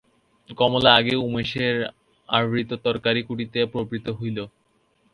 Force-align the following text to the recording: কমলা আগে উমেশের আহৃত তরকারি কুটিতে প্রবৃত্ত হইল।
কমলা 0.49 0.91
আগে 0.93 1.13
উমেশের 1.17 1.75
আহৃত 2.29 2.71
তরকারি 2.85 3.21
কুটিতে 3.23 3.59
প্রবৃত্ত 3.65 4.07
হইল। 4.19 4.37